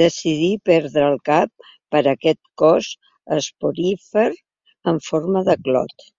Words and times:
Decidí 0.00 0.46
perdre 0.68 1.02
el 1.08 1.16
cap 1.30 1.52
per 1.96 2.02
aquest 2.14 2.40
cos 2.64 2.88
esporífer 3.40 4.26
en 4.94 5.04
forma 5.10 5.44
de 5.52 5.62
clot. 5.68 6.10